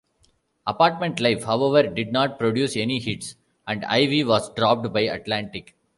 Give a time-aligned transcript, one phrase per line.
[0.65, 3.35] "Apartment Life", however, did not produce any hits,
[3.67, 5.75] and Ivy was dropped by Atlantic.